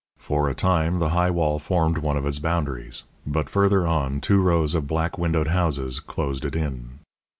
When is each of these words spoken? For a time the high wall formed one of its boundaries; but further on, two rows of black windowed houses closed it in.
For 0.17 0.49
a 0.49 0.55
time 0.55 0.97
the 0.97 1.09
high 1.09 1.29
wall 1.29 1.59
formed 1.59 1.99
one 1.99 2.17
of 2.17 2.25
its 2.25 2.39
boundaries; 2.39 3.03
but 3.23 3.47
further 3.47 3.85
on, 3.85 4.19
two 4.19 4.41
rows 4.41 4.73
of 4.73 4.87
black 4.87 5.19
windowed 5.19 5.49
houses 5.49 5.99
closed 5.99 6.43
it 6.43 6.55
in. 6.55 6.97